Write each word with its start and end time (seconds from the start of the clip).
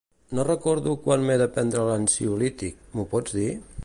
No 0.37 0.45
recordo 0.45 0.93
quan 1.03 1.27
m'he 1.27 1.35
de 1.41 1.47
prendre 1.57 1.85
l'ansiolític, 1.91 2.81
m'ho 2.97 3.07
pots 3.13 3.37
dir? 3.41 3.51